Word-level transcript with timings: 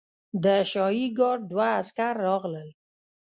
د 0.43 0.45
شاهي 0.71 1.05
ګارډ 1.17 1.41
دوه 1.51 1.67
عسکر 1.79 2.13
راغلل. 2.27 2.69